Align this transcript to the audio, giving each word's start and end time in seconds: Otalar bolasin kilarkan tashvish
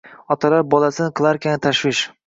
Otalar 0.35 0.65
bolasin 0.71 1.13
kilarkan 1.21 1.65
tashvish 1.67 2.07